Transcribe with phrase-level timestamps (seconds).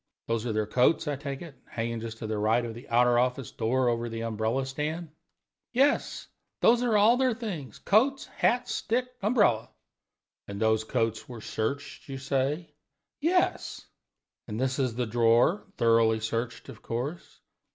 [0.25, 3.19] Those are their coats, I take it, hanging just to the right of the outer
[3.19, 5.11] office door, over the umbrella stand?"
[5.73, 6.27] "Yes,
[6.59, 9.69] those are all their things coats, hats, stick, and umbrella."
[10.47, 12.73] "And those coats were searched, you say?"
[13.19, 13.85] "Yes."
[14.47, 17.39] "And this is the drawer thoroughly searched, of course?"